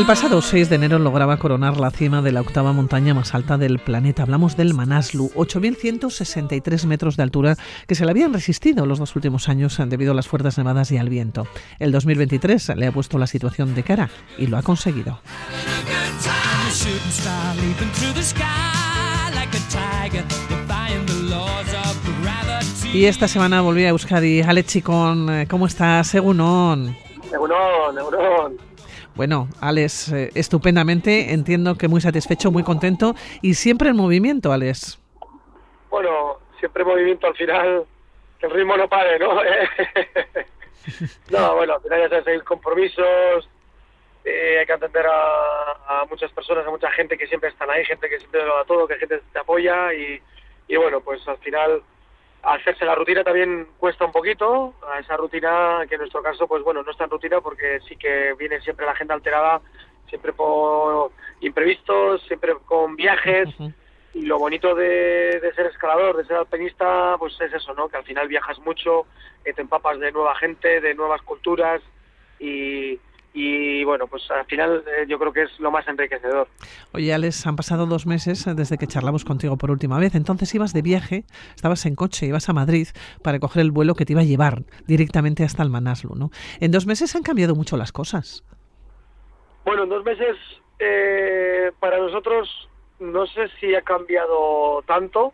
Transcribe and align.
El 0.00 0.06
pasado 0.06 0.40
6 0.40 0.70
de 0.70 0.76
enero 0.76 0.98
lograba 0.98 1.36
coronar 1.36 1.76
la 1.76 1.90
cima 1.90 2.22
de 2.22 2.32
la 2.32 2.40
octava 2.40 2.72
montaña 2.72 3.12
más 3.12 3.34
alta 3.34 3.58
del 3.58 3.78
planeta. 3.78 4.22
Hablamos 4.22 4.56
del 4.56 4.72
Manaslu, 4.72 5.30
8.163 5.34 6.86
metros 6.86 7.18
de 7.18 7.22
altura 7.22 7.56
que 7.86 7.94
se 7.94 8.06
le 8.06 8.10
habían 8.10 8.32
resistido 8.32 8.86
los 8.86 8.98
dos 8.98 9.14
últimos 9.14 9.50
años 9.50 9.78
debido 9.88 10.12
a 10.12 10.14
las 10.14 10.26
fuertes 10.26 10.56
nevadas 10.56 10.90
y 10.90 10.96
al 10.96 11.10
viento. 11.10 11.46
El 11.78 11.92
2023 11.92 12.76
le 12.76 12.86
ha 12.86 12.92
puesto 12.92 13.18
la 13.18 13.26
situación 13.26 13.74
de 13.74 13.82
cara 13.82 14.08
y 14.38 14.46
lo 14.46 14.56
ha 14.56 14.62
conseguido. 14.62 15.20
Y 22.94 23.04
esta 23.04 23.28
semana 23.28 23.60
volví 23.60 23.84
a 23.84 23.90
Euskadi. 23.90 24.40
Alex 24.40 24.66
Chicón, 24.66 25.28
eh, 25.28 25.46
¿cómo 25.46 25.66
estás? 25.66 26.06
Según 26.06 26.38
Neurón, 26.38 27.94
neurón. 27.94 28.69
Bueno, 29.20 29.48
Alex, 29.60 30.12
eh, 30.14 30.30
estupendamente. 30.34 31.34
Entiendo 31.34 31.74
que 31.74 31.88
muy 31.88 32.00
satisfecho, 32.00 32.50
muy 32.50 32.62
contento 32.62 33.14
y 33.42 33.52
siempre 33.52 33.90
en 33.90 33.96
movimiento, 33.96 34.50
Alex. 34.50 34.98
Bueno, 35.90 36.38
siempre 36.58 36.86
movimiento 36.86 37.26
al 37.26 37.36
final, 37.36 37.84
que 38.38 38.46
el 38.46 38.52
ritmo 38.52 38.78
no 38.78 38.88
pare, 38.88 39.18
¿no? 39.18 39.34
no, 41.30 41.54
bueno, 41.54 41.74
al 41.74 41.82
final 41.82 42.00
ya 42.00 42.08
sabes, 42.08 42.26
hay 42.28 42.40
compromisos, 42.40 43.46
eh, 44.24 44.60
hay 44.60 44.64
que 44.64 44.72
atender 44.72 45.04
a, 45.06 46.00
a 46.00 46.06
muchas 46.06 46.32
personas, 46.32 46.66
a 46.66 46.70
mucha 46.70 46.90
gente 46.92 47.18
que 47.18 47.26
siempre 47.26 47.50
están 47.50 47.68
ahí, 47.68 47.84
gente 47.84 48.08
que 48.08 48.20
siempre 48.20 48.42
lo 48.42 48.56
da 48.56 48.64
todo, 48.64 48.88
que 48.88 48.96
gente 48.96 49.20
te 49.34 49.38
apoya 49.38 49.92
y, 49.92 50.18
y 50.66 50.76
bueno, 50.76 51.02
pues 51.02 51.28
al 51.28 51.36
final 51.40 51.82
hacerse 52.42 52.84
la 52.84 52.94
rutina 52.94 53.22
también 53.22 53.68
cuesta 53.78 54.04
un 54.04 54.12
poquito, 54.12 54.74
a 54.92 54.98
esa 54.98 55.16
rutina 55.16 55.84
que 55.88 55.94
en 55.96 56.00
nuestro 56.00 56.22
caso, 56.22 56.46
pues 56.46 56.62
bueno, 56.62 56.82
no 56.82 56.90
es 56.90 56.96
tan 56.96 57.10
rutina 57.10 57.40
porque 57.40 57.80
sí 57.88 57.96
que 57.96 58.34
viene 58.38 58.60
siempre 58.60 58.86
la 58.86 58.92
agenda 58.92 59.14
alterada, 59.14 59.60
siempre 60.08 60.32
por 60.32 61.12
imprevistos, 61.40 62.22
siempre 62.22 62.54
con 62.66 62.96
viajes. 62.96 63.48
Y 64.12 64.22
lo 64.22 64.40
bonito 64.40 64.74
de, 64.74 65.38
de 65.40 65.54
ser 65.54 65.66
escalador, 65.66 66.16
de 66.16 66.24
ser 66.24 66.36
alpinista, 66.36 67.14
pues 67.16 67.40
es 67.40 67.52
eso, 67.52 67.74
¿no? 67.74 67.88
Que 67.88 67.96
al 67.96 68.04
final 68.04 68.26
viajas 68.26 68.58
mucho, 68.58 69.06
eh, 69.44 69.52
te 69.52 69.62
empapas 69.62 70.00
de 70.00 70.10
nueva 70.10 70.34
gente, 70.34 70.80
de 70.80 70.94
nuevas 70.94 71.22
culturas 71.22 71.80
y, 72.40 72.98
y 73.32 73.84
bueno, 73.84 74.06
pues 74.08 74.28
al 74.30 74.44
final 74.46 74.82
eh, 74.86 75.06
yo 75.08 75.18
creo 75.18 75.32
que 75.32 75.42
es 75.42 75.60
lo 75.60 75.70
más 75.70 75.86
enriquecedor. 75.86 76.48
Oye, 76.92 77.14
Alex, 77.14 77.46
han 77.46 77.56
pasado 77.56 77.86
dos 77.86 78.06
meses 78.06 78.46
eh, 78.46 78.54
desde 78.54 78.76
que 78.76 78.86
charlamos 78.86 79.24
contigo 79.24 79.56
por 79.56 79.70
última 79.70 79.98
vez. 79.98 80.14
Entonces 80.14 80.52
ibas 80.54 80.72
de 80.72 80.82
viaje, 80.82 81.24
estabas 81.54 81.86
en 81.86 81.94
coche, 81.94 82.26
ibas 82.26 82.48
a 82.48 82.52
Madrid 82.52 82.88
para 83.22 83.38
coger 83.38 83.62
el 83.62 83.70
vuelo 83.70 83.94
que 83.94 84.04
te 84.04 84.14
iba 84.14 84.22
a 84.22 84.24
llevar 84.24 84.62
directamente 84.86 85.44
hasta 85.44 85.62
el 85.62 85.70
Manaslu, 85.70 86.16
¿no? 86.16 86.30
En 86.60 86.72
dos 86.72 86.86
meses 86.86 87.14
han 87.14 87.22
cambiado 87.22 87.54
mucho 87.54 87.76
las 87.76 87.92
cosas. 87.92 88.44
Bueno, 89.64 89.84
en 89.84 89.90
dos 89.90 90.04
meses 90.04 90.36
eh, 90.80 91.70
para 91.78 91.98
nosotros 91.98 92.68
no 92.98 93.26
sé 93.26 93.48
si 93.60 93.74
ha 93.74 93.82
cambiado 93.82 94.82
tanto. 94.86 95.32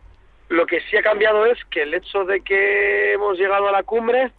Lo 0.48 0.66
que 0.66 0.80
sí 0.82 0.96
ha 0.96 1.02
cambiado 1.02 1.46
es 1.46 1.58
que 1.70 1.82
el 1.82 1.94
hecho 1.94 2.24
de 2.24 2.40
que 2.42 3.14
hemos 3.14 3.38
llegado 3.38 3.68
a 3.68 3.72
la 3.72 3.82
cumbre 3.82 4.30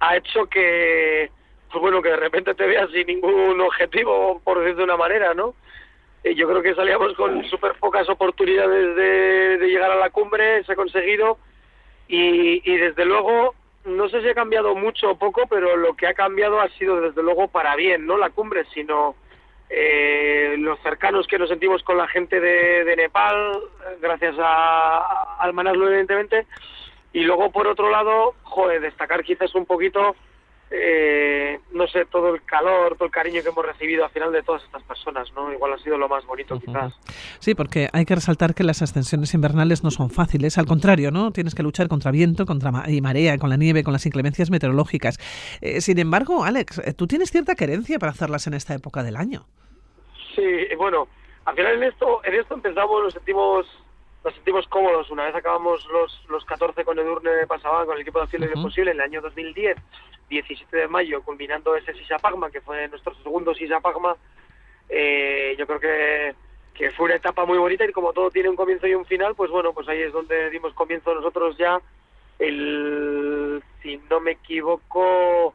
ha 0.00 0.16
hecho 0.16 0.46
que, 0.46 1.30
pues 1.74 1.82
bueno, 1.82 2.00
que 2.00 2.10
de 2.10 2.16
repente 2.16 2.54
te 2.54 2.66
veas 2.66 2.88
sin 2.92 3.08
ningún 3.08 3.60
objetivo, 3.60 4.40
por 4.44 4.60
decirlo 4.60 4.78
de 4.78 4.84
una 4.84 4.96
manera, 4.96 5.34
¿no? 5.34 5.54
Eh, 6.22 6.36
yo 6.36 6.48
creo 6.48 6.62
que 6.62 6.74
salíamos 6.76 7.14
con 7.14 7.44
súper 7.46 7.74
pocas 7.74 8.08
oportunidades 8.08 8.94
de, 8.94 9.58
de 9.58 9.66
llegar 9.66 9.90
a 9.90 9.96
la 9.96 10.10
cumbre, 10.10 10.62
se 10.62 10.72
ha 10.72 10.76
conseguido. 10.76 11.36
Y, 12.06 12.62
y 12.70 12.76
desde 12.76 13.04
luego 13.04 13.54
no 13.86 14.08
sé 14.08 14.22
si 14.22 14.28
ha 14.28 14.34
cambiado 14.34 14.76
mucho 14.76 15.10
o 15.10 15.18
poco, 15.18 15.48
pero 15.50 15.76
lo 15.76 15.94
que 15.94 16.06
ha 16.06 16.14
cambiado 16.14 16.60
ha 16.60 16.68
sido 16.70 17.00
desde 17.00 17.22
luego 17.22 17.48
para 17.48 17.74
bien, 17.74 18.06
no 18.06 18.16
la 18.16 18.30
cumbre, 18.30 18.64
sino 18.72 19.16
eh, 19.68 20.54
los 20.58 20.78
cercanos 20.80 21.26
que 21.26 21.38
nos 21.38 21.48
sentimos 21.48 21.82
con 21.82 21.98
la 21.98 22.06
gente 22.06 22.38
de, 22.38 22.84
de 22.84 22.96
Nepal, 22.96 23.58
gracias 24.00 24.36
a, 24.38 25.36
al 25.40 25.52
Manaslu 25.52 25.88
evidentemente, 25.88 26.46
y 27.12 27.24
luego 27.24 27.50
por 27.50 27.66
otro 27.66 27.90
lado, 27.90 28.34
joder, 28.44 28.80
destacar 28.80 29.24
quizás 29.24 29.54
un 29.54 29.66
poquito, 29.66 30.14
eh, 30.76 31.60
no 31.72 31.86
sé, 31.86 32.04
todo 32.06 32.34
el 32.34 32.42
calor, 32.44 32.94
todo 32.96 33.04
el 33.06 33.10
cariño 33.12 33.42
que 33.42 33.48
hemos 33.48 33.64
recibido 33.64 34.04
al 34.04 34.10
final 34.10 34.32
de 34.32 34.42
todas 34.42 34.62
estas 34.64 34.82
personas, 34.82 35.32
¿no? 35.34 35.52
Igual 35.52 35.72
ha 35.74 35.78
sido 35.78 35.96
lo 35.96 36.08
más 36.08 36.24
bonito 36.26 36.58
quizás. 36.58 36.92
Sí, 37.38 37.54
porque 37.54 37.88
hay 37.92 38.04
que 38.04 38.14
resaltar 38.16 38.54
que 38.54 38.64
las 38.64 38.82
ascensiones 38.82 39.32
invernales 39.34 39.84
no 39.84 39.90
son 39.90 40.10
fáciles, 40.10 40.58
al 40.58 40.66
contrario, 40.66 41.10
¿no? 41.10 41.30
Tienes 41.30 41.54
que 41.54 41.62
luchar 41.62 41.86
contra 41.88 42.10
viento, 42.10 42.44
contra 42.46 42.72
ma- 42.72 42.90
y 42.90 43.00
marea, 43.00 43.38
con 43.38 43.50
la 43.50 43.56
nieve, 43.56 43.84
con 43.84 43.92
las 43.92 44.04
inclemencias 44.06 44.50
meteorológicas. 44.50 45.18
Eh, 45.60 45.80
sin 45.80 45.98
embargo, 45.98 46.44
Alex, 46.44 46.78
eh, 46.78 46.92
tú 46.92 47.06
tienes 47.06 47.30
cierta 47.30 47.54
querencia 47.54 47.98
para 47.98 48.12
hacerlas 48.12 48.46
en 48.46 48.54
esta 48.54 48.74
época 48.74 49.02
del 49.02 49.16
año. 49.16 49.46
Sí, 50.34 50.42
y 50.42 50.74
bueno, 50.74 51.06
al 51.44 51.54
final 51.54 51.74
en 51.74 51.84
esto, 51.84 52.20
en 52.24 52.34
esto 52.34 52.54
empezamos, 52.54 53.02
nos 53.04 53.12
sentimos, 53.12 53.66
nos 54.24 54.34
sentimos 54.34 54.66
cómodos. 54.68 55.10
Una 55.10 55.24
vez 55.26 55.34
acabamos 55.34 55.86
los, 55.92 56.24
los 56.28 56.44
14 56.44 56.84
con 56.84 56.98
Edurne 56.98 57.46
Pasaban, 57.46 57.86
con 57.86 57.94
el 57.96 58.02
equipo 58.02 58.18
de 58.18 58.24
Acción 58.24 58.42
Ujú. 58.44 58.52
Imposible, 58.56 58.90
en 58.90 58.96
el 58.96 59.02
año 59.02 59.20
2010, 59.20 59.76
17 60.34 60.76
de 60.76 60.88
mayo, 60.88 61.22
culminando 61.22 61.74
ese 61.76 61.94
Sisa 61.94 62.18
Pagma, 62.18 62.50
que 62.50 62.60
fue 62.60 62.86
nuestro 62.88 63.14
segundo 63.16 63.54
Sisa 63.54 63.80
Pagma, 63.80 64.16
eh, 64.88 65.54
yo 65.58 65.66
creo 65.66 65.80
que, 65.80 66.34
que 66.74 66.90
fue 66.92 67.06
una 67.06 67.14
etapa 67.16 67.44
muy 67.44 67.58
bonita 67.58 67.84
y 67.84 67.92
como 67.92 68.12
todo 68.12 68.30
tiene 68.30 68.48
un 68.50 68.56
comienzo 68.56 68.86
y 68.86 68.94
un 68.94 69.04
final, 69.06 69.34
pues 69.34 69.50
bueno, 69.50 69.72
pues 69.72 69.88
ahí 69.88 70.00
es 70.02 70.12
donde 70.12 70.50
dimos 70.50 70.74
comienzo 70.74 71.14
nosotros 71.14 71.56
ya 71.56 71.80
el, 72.38 73.62
si 73.82 73.96
no 74.10 74.20
me 74.20 74.32
equivoco, 74.32 75.54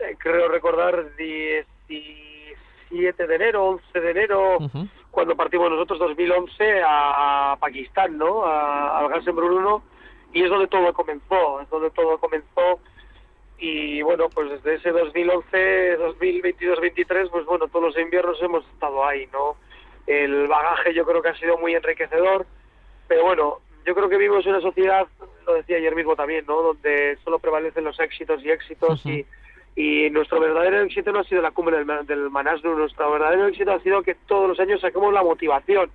eh, 0.00 0.16
creo 0.18 0.48
recordar 0.48 1.14
17 1.88 3.26
de 3.26 3.34
enero, 3.34 3.64
11 3.66 4.00
de 4.00 4.10
enero, 4.10 4.58
cuando 5.10 5.36
partimos 5.36 5.70
nosotros 5.70 5.98
2011 6.00 6.82
a, 6.82 7.52
a 7.52 7.56
Pakistán, 7.56 8.18
¿no? 8.18 8.44
A- 8.44 8.98
al 8.98 9.08
Gansenbrunn 9.10 9.58
1 9.58 9.82
y 10.32 10.42
es 10.42 10.50
donde 10.50 10.66
todo 10.66 10.92
comenzó, 10.92 11.60
es 11.60 11.70
donde 11.70 11.90
todo 11.90 12.18
comenzó 12.18 12.80
y 13.58 14.02
bueno, 14.02 14.28
pues 14.28 14.50
desde 14.50 14.74
ese 14.74 14.90
2011, 14.90 15.96
2022, 15.96 16.80
23, 16.80 17.28
pues 17.30 17.44
bueno, 17.46 17.68
todos 17.68 17.86
los 17.86 17.98
inviernos 17.98 18.40
hemos 18.42 18.66
estado 18.66 19.04
ahí, 19.04 19.28
¿no? 19.32 19.56
El 20.06 20.48
bagaje 20.48 20.92
yo 20.92 21.04
creo 21.04 21.22
que 21.22 21.28
ha 21.28 21.38
sido 21.38 21.56
muy 21.58 21.74
enriquecedor, 21.74 22.46
pero 23.08 23.24
bueno, 23.24 23.58
yo 23.86 23.94
creo 23.94 24.08
que 24.08 24.16
vivimos 24.16 24.44
en 24.44 24.52
una 24.52 24.60
sociedad, 24.60 25.06
lo 25.46 25.54
decía 25.54 25.76
ayer 25.76 25.94
mismo 25.94 26.16
también, 26.16 26.44
¿no? 26.46 26.62
Donde 26.62 27.16
solo 27.22 27.38
prevalecen 27.38 27.84
los 27.84 27.98
éxitos 28.00 28.42
y 28.44 28.50
éxitos 28.50 29.04
y, 29.06 29.24
y 29.76 30.10
nuestro 30.10 30.40
verdadero 30.40 30.82
éxito 30.82 31.12
no 31.12 31.20
ha 31.20 31.24
sido 31.24 31.42
la 31.42 31.50
cumbre 31.52 31.84
del, 31.84 32.06
del 32.06 32.30
Manaslu, 32.30 32.76
nuestro 32.76 33.10
verdadero 33.12 33.46
éxito 33.46 33.72
ha 33.72 33.80
sido 33.80 34.02
que 34.02 34.14
todos 34.26 34.48
los 34.48 34.60
años 34.60 34.80
saquemos 34.80 35.12
la 35.12 35.22
motivación 35.22 35.90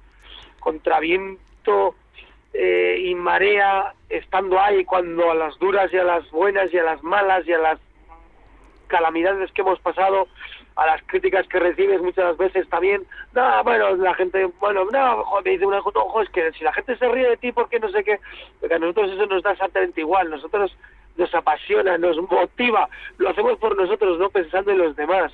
contra 0.60 1.00
viento 1.00 1.96
eh, 2.54 2.98
y 3.06 3.16
marea, 3.16 3.94
estando 4.10 4.60
ahí 4.60 4.84
cuando 4.86 5.32
a 5.32 5.36
las 5.36 5.58
duras 5.60 5.92
y 5.94 5.98
a 5.98 6.04
las 6.04 6.30
buenas 6.32 6.74
y 6.74 6.78
a 6.78 6.84
las 6.84 7.04
malas 7.04 7.48
y 7.48 7.54
a 7.54 7.60
las 7.60 7.80
calamidades 8.88 9.52
que 9.52 9.62
hemos 9.62 9.80
pasado, 9.80 10.28
a 10.76 10.86
las 10.86 11.02
críticas 11.04 11.48
que 11.48 11.60
recibes 11.60 12.02
muchas 12.02 12.38
veces 12.38 12.68
también, 12.70 13.04
no, 13.34 13.64
bueno, 13.64 13.96
la 13.98 14.14
gente, 14.16 14.46
bueno, 14.60 14.86
no, 14.92 15.26
me 15.44 15.52
dice 15.52 15.66
una 15.66 15.82
cosa, 15.82 16.00
ojo, 16.00 16.22
es 16.22 16.30
que 16.30 16.52
si 16.54 16.64
la 16.64 16.74
gente 16.74 16.98
se 16.98 17.08
ríe 17.08 17.30
de 17.30 17.38
ti, 17.38 17.52
porque 17.52 17.80
no 17.80 17.90
sé 17.90 18.04
qué? 18.04 18.20
Porque 18.60 18.76
a 18.76 18.80
nosotros 18.80 19.12
eso 19.12 19.26
nos 19.28 19.44
da 19.44 19.52
exactamente 19.52 20.02
igual, 20.02 20.30
nosotros 20.30 20.76
nos 21.18 21.36
apasiona, 21.36 21.98
nos 21.98 22.18
motiva, 22.18 22.90
lo 23.18 23.30
hacemos 23.30 23.60
por 23.60 23.78
nosotros, 23.78 24.18
no 24.18 24.30
pensando 24.30 24.72
en 24.72 24.80
los 24.80 24.96
demás. 24.96 25.32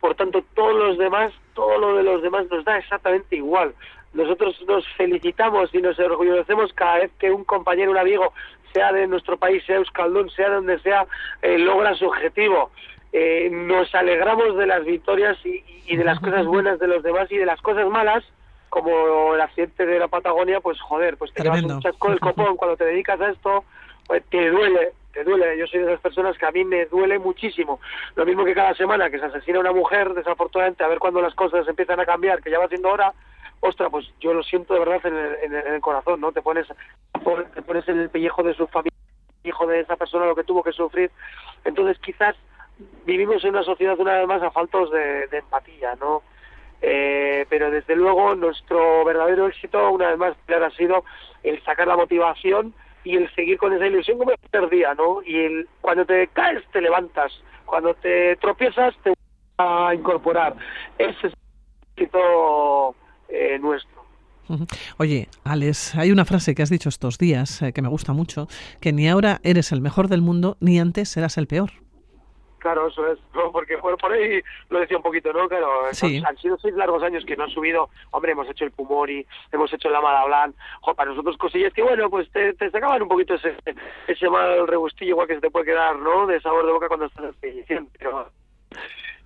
Por 0.00 0.14
tanto, 0.14 0.42
todos 0.54 0.74
los 0.74 0.98
demás, 0.98 1.32
todo 1.54 1.78
lo 1.78 1.96
de 1.96 2.02
los 2.02 2.22
demás 2.22 2.46
nos 2.50 2.64
da 2.64 2.78
exactamente 2.78 3.36
igual. 3.36 3.74
Nosotros 4.12 4.60
nos 4.66 4.86
felicitamos 4.96 5.72
y 5.74 5.78
nos 5.78 5.98
orgullecemos 5.98 6.72
cada 6.72 6.98
vez 6.98 7.12
que 7.18 7.30
un 7.30 7.44
compañero, 7.44 7.92
un 7.92 7.98
amigo, 7.98 8.32
sea 8.72 8.92
de 8.92 9.06
nuestro 9.06 9.36
país, 9.36 9.62
sea 9.64 9.76
Euskaldun, 9.76 10.30
sea 10.30 10.50
donde 10.50 10.78
sea, 10.80 11.06
eh, 11.42 11.58
logra 11.58 11.94
su 11.94 12.06
objetivo. 12.06 12.70
Eh, 13.12 13.48
nos 13.50 13.92
alegramos 13.94 14.56
de 14.56 14.66
las 14.66 14.84
victorias 14.84 15.36
y, 15.44 15.64
y 15.86 15.96
de 15.96 16.04
las 16.04 16.20
cosas 16.20 16.46
buenas 16.46 16.78
de 16.78 16.88
los 16.88 17.02
demás 17.02 17.30
y 17.30 17.36
de 17.36 17.46
las 17.46 17.60
cosas 17.60 17.88
malas, 17.88 18.24
como 18.68 19.34
el 19.34 19.40
accidente 19.40 19.84
de 19.84 19.98
la 19.98 20.08
Patagonia, 20.08 20.60
pues 20.60 20.80
joder, 20.80 21.16
pues 21.16 21.32
te 21.34 21.42
llevas 21.42 21.62
un 21.62 21.80
chasco 21.80 22.08
del 22.08 22.20
copón 22.20 22.56
cuando 22.56 22.76
te 22.76 22.84
dedicas 22.84 23.20
a 23.20 23.30
esto, 23.30 23.64
pues 24.06 24.24
te 24.30 24.48
duele, 24.48 24.92
te 25.12 25.24
duele. 25.24 25.58
Yo 25.58 25.66
soy 25.66 25.80
de 25.80 25.86
esas 25.86 26.00
personas 26.00 26.38
que 26.38 26.46
a 26.46 26.52
mí 26.52 26.64
me 26.64 26.86
duele 26.86 27.18
muchísimo. 27.18 27.80
Lo 28.14 28.24
mismo 28.24 28.44
que 28.44 28.54
cada 28.54 28.74
semana 28.74 29.10
que 29.10 29.18
se 29.18 29.24
asesina 29.24 29.58
una 29.58 29.72
mujer, 29.72 30.14
desafortunadamente, 30.14 30.84
a 30.84 30.88
ver 30.88 31.00
cuando 31.00 31.20
las 31.20 31.34
cosas 31.34 31.66
empiezan 31.66 31.98
a 31.98 32.06
cambiar, 32.06 32.40
que 32.40 32.50
ya 32.50 32.60
va 32.60 32.68
siendo 32.68 32.88
hora, 32.88 33.12
ostra, 33.60 33.90
pues 33.90 34.06
yo 34.20 34.32
lo 34.34 34.42
siento 34.42 34.74
de 34.74 34.80
verdad 34.80 35.00
en 35.04 35.16
el, 35.16 35.34
en 35.42 35.54
en 35.54 35.74
el 35.74 35.80
corazón, 35.80 36.20
¿no? 36.20 36.32
Te 36.32 36.42
pones, 36.42 36.66
te 37.54 37.62
pones 37.62 37.88
en 37.88 38.00
el 38.00 38.10
pellejo 38.10 38.42
de 38.42 38.54
su 38.54 38.66
familia, 38.66 38.96
hijo 39.44 39.66
de 39.66 39.80
esa 39.80 39.96
persona 39.96 40.26
lo 40.26 40.34
que 40.34 40.44
tuvo 40.44 40.62
que 40.62 40.72
sufrir. 40.72 41.10
Entonces 41.64 41.98
quizás 41.98 42.36
vivimos 43.04 43.44
en 43.44 43.50
una 43.50 43.62
sociedad 43.62 43.98
una 43.98 44.18
vez 44.18 44.26
más 44.26 44.42
a 44.42 44.50
faltos 44.50 44.90
de, 44.90 45.28
empatía, 45.32 45.94
¿no? 45.96 46.22
Eh, 46.82 47.44
pero 47.50 47.70
desde 47.70 47.94
luego 47.94 48.34
nuestro 48.34 49.04
verdadero 49.04 49.48
éxito 49.48 49.90
una 49.90 50.08
vez 50.08 50.18
más 50.18 50.34
ha 50.48 50.70
sido 50.70 51.04
el 51.42 51.62
sacar 51.62 51.86
la 51.86 51.96
motivación 51.96 52.74
y 53.04 53.16
el 53.16 53.32
seguir 53.34 53.58
con 53.58 53.74
esa 53.74 53.86
ilusión 53.86 54.18
como 54.18 54.30
el 54.30 54.38
primer 54.38 54.70
día, 54.70 54.94
¿no? 54.94 55.22
Y 55.22 55.36
el, 55.36 55.68
cuando 55.80 56.06
te 56.06 56.28
caes 56.28 56.62
te 56.72 56.80
levantas, 56.80 57.32
cuando 57.66 57.94
te 57.94 58.36
tropiezas 58.36 58.94
te 59.02 59.10
vas 59.10 59.18
a 59.58 59.94
incorporar. 59.94 60.56
Ese 60.98 61.26
es 61.26 61.32
el 61.32 61.34
éxito 61.96 62.94
eh, 63.30 63.58
nuestro. 63.58 64.00
Oye, 64.98 65.28
Alex, 65.44 65.94
hay 65.94 66.10
una 66.10 66.24
frase 66.24 66.54
que 66.54 66.62
has 66.62 66.70
dicho 66.70 66.88
estos 66.88 67.18
días 67.18 67.62
eh, 67.62 67.72
que 67.72 67.82
me 67.82 67.88
gusta 67.88 68.12
mucho, 68.12 68.48
que 68.80 68.92
ni 68.92 69.08
ahora 69.08 69.40
eres 69.44 69.70
el 69.70 69.80
mejor 69.80 70.08
del 70.08 70.22
mundo, 70.22 70.56
ni 70.60 70.80
antes 70.80 71.08
serás 71.08 71.38
el 71.38 71.46
peor. 71.46 71.70
Claro, 72.58 72.88
eso 72.88 73.10
es, 73.10 73.18
porque 73.52 73.78
por, 73.78 73.96
por 73.96 74.12
ahí 74.12 74.42
lo 74.68 74.80
decía 74.80 74.98
un 74.98 75.02
poquito, 75.02 75.32
¿no? 75.32 75.48
Claro, 75.48 75.86
han 75.86 76.36
sido 76.36 76.58
seis 76.58 76.74
largos 76.74 77.02
años 77.02 77.24
que 77.24 77.34
no 77.34 77.44
han 77.44 77.50
subido, 77.50 77.88
hombre, 78.10 78.32
hemos 78.32 78.50
hecho 78.50 78.64
el 78.66 78.70
Pumori, 78.70 79.26
hemos 79.50 79.72
hecho 79.72 79.88
el 79.88 79.94
Amada 79.94 80.26
Blanc, 80.26 80.54
para 80.94 81.10
nosotros 81.10 81.38
cosillas 81.38 81.72
que, 81.72 81.82
bueno, 81.82 82.10
pues 82.10 82.30
te, 82.32 82.52
te 82.54 82.70
sacaban 82.70 83.00
un 83.00 83.08
poquito 83.08 83.34
ese, 83.34 83.54
ese 84.06 84.28
mal 84.28 84.68
rebustillo 84.68 85.12
igual 85.12 85.26
que 85.26 85.36
se 85.36 85.40
te 85.40 85.50
puede 85.50 85.66
quedar, 85.66 85.96
¿no? 85.96 86.26
De 86.26 86.38
sabor 86.42 86.66
de 86.66 86.72
boca 86.72 86.88
cuando 86.88 87.06
estás 87.06 87.34
en 87.42 87.86
pero 87.98 88.30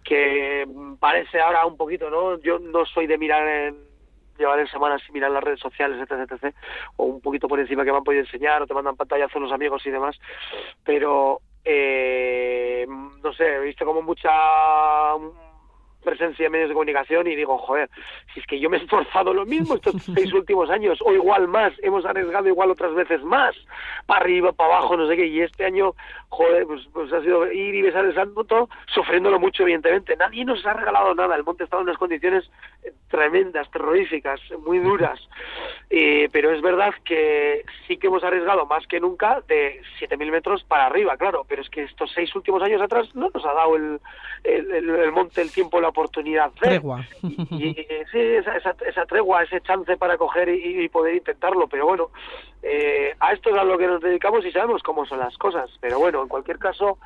que 0.04 0.68
parece 1.00 1.40
ahora 1.40 1.66
un 1.66 1.76
poquito, 1.76 2.10
¿no? 2.10 2.38
Yo 2.38 2.60
no 2.60 2.86
soy 2.86 3.08
de 3.08 3.18
mirar 3.18 3.48
en 3.48 3.93
llevar 4.38 4.58
en 4.60 4.66
semanas 4.68 5.02
y 5.08 5.12
mirar 5.12 5.30
las 5.30 5.44
redes 5.44 5.60
sociales, 5.60 5.98
etc, 6.00 6.30
etc, 6.30 6.54
o 6.96 7.04
un 7.04 7.20
poquito 7.20 7.48
por 7.48 7.60
encima 7.60 7.84
que 7.84 7.92
me 7.92 7.98
han 7.98 8.04
podido 8.04 8.22
enseñar, 8.22 8.62
o 8.62 8.66
te 8.66 8.74
mandan 8.74 8.96
pantallazos 8.96 9.40
los 9.40 9.52
amigos 9.52 9.84
y 9.86 9.90
demás, 9.90 10.18
pero 10.84 11.40
eh, 11.64 12.86
no 12.88 13.32
sé, 13.32 13.54
he 13.54 13.60
visto 13.60 13.84
como 13.84 14.02
mucha 14.02 14.30
presencia 16.04 16.46
en 16.46 16.52
medios 16.52 16.68
de 16.68 16.74
comunicación 16.74 17.26
y 17.26 17.34
digo, 17.34 17.58
joder, 17.58 17.90
si 18.32 18.40
es 18.40 18.46
que 18.46 18.60
yo 18.60 18.70
me 18.70 18.76
he 18.76 18.80
esforzado 18.80 19.34
lo 19.34 19.44
mismo 19.44 19.74
estos 19.74 19.94
seis 20.14 20.32
últimos 20.32 20.70
años, 20.70 20.98
o 21.04 21.12
igual 21.12 21.48
más, 21.48 21.72
hemos 21.82 22.04
arriesgado 22.04 22.48
igual 22.48 22.70
otras 22.70 22.94
veces 22.94 23.22
más, 23.22 23.54
para 24.06 24.20
arriba, 24.20 24.52
para 24.52 24.76
abajo, 24.76 24.96
no 24.96 25.08
sé 25.08 25.16
qué, 25.16 25.26
y 25.26 25.40
este 25.40 25.64
año, 25.64 25.94
joder, 26.28 26.66
pues, 26.66 26.82
pues 26.92 27.12
ha 27.12 27.20
sido 27.22 27.50
ir 27.50 27.74
y 27.74 27.82
besar 27.82 28.04
el 28.04 28.14
santo, 28.14 28.68
sufriéndolo 28.86 29.38
mucho, 29.38 29.62
evidentemente. 29.62 30.16
Nadie 30.16 30.44
nos 30.44 30.64
ha 30.66 30.72
regalado 30.72 31.14
nada, 31.14 31.36
el 31.36 31.44
monte 31.44 31.64
estaba 31.64 31.82
en 31.82 31.88
unas 31.88 31.98
condiciones 31.98 32.50
eh, 32.82 32.92
tremendas, 33.08 33.70
terroríficas, 33.70 34.40
muy 34.64 34.78
duras, 34.78 35.20
eh, 35.90 36.28
pero 36.32 36.50
es 36.50 36.60
verdad 36.60 36.94
que 37.04 37.64
sí 37.86 37.96
que 37.96 38.08
hemos 38.08 38.24
arriesgado 38.24 38.66
más 38.66 38.86
que 38.86 39.00
nunca 39.00 39.42
de 39.46 39.80
7.000 40.00 40.30
metros 40.30 40.64
para 40.64 40.86
arriba, 40.86 41.16
claro, 41.16 41.44
pero 41.48 41.62
es 41.62 41.70
que 41.70 41.84
estos 41.84 42.12
seis 42.12 42.34
últimos 42.34 42.62
años 42.62 42.82
atrás 42.82 43.14
no 43.14 43.30
nos 43.32 43.44
ha 43.44 43.52
dado 43.54 43.76
el, 43.76 44.00
el, 44.44 44.70
el 44.90 45.12
monte, 45.12 45.40
el 45.40 45.52
tiempo, 45.52 45.80
la 45.80 45.92
oportunidad 45.94 46.50
Tregua. 46.60 47.06
Y, 47.22 47.74
sí, 48.10 48.18
esa, 48.18 48.56
esa, 48.56 49.06
tregua, 49.06 49.44
ese 49.44 49.60
chance 49.60 49.96
para 49.96 50.18
coger 50.18 50.48
y, 50.48 50.88
poder 50.88 51.14
intentarlo. 51.14 51.68
Pero 51.68 51.86
bueno, 51.86 52.10
eh, 52.62 53.14
a 53.20 53.32
esto 53.32 53.50
es 53.50 53.56
a 53.56 53.64
lo 53.64 53.78
que 53.78 53.86
nos 53.86 54.00
dedicamos 54.00 54.44
y 54.44 54.50
sabemos 54.50 54.82
cómo 54.82 55.06
son 55.06 55.20
las 55.20 55.36
cosas. 55.38 55.70
Pero 55.80 55.98
bueno, 55.98 56.22
en 56.22 56.28
cualquier 56.28 56.58
caso, 56.58 56.98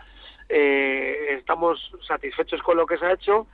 eh, 0.49 1.37
estamos 1.39 1.93
satisfechos 2.07 2.63
con 2.63 2.79
lo 2.79 2.87
que 2.87 2.97
se 2.97 3.05
ha 3.05 3.13
hecho 3.13 3.47